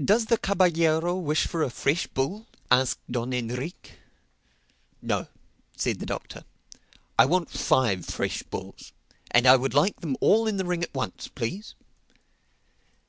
[0.00, 3.94] "Does the caballero wish for a fresh bull?" asked Don Enrique.
[5.02, 5.26] "No,"
[5.76, 6.44] said the Doctor,
[7.18, 8.92] "I want five fresh bulls.
[9.32, 11.74] And I would like them all in the ring at once, please."